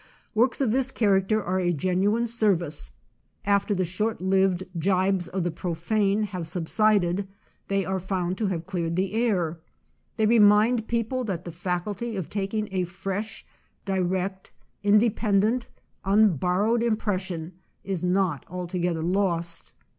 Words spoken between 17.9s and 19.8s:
not altogether lost.